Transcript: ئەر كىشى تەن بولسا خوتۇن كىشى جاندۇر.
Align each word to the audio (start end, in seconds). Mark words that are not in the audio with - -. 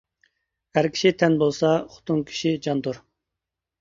ئەر 0.77 0.87
كىشى 0.95 1.11
تەن 1.23 1.37
بولسا 1.43 1.73
خوتۇن 1.97 2.25
كىشى 2.33 2.57
جاندۇر. 2.69 2.99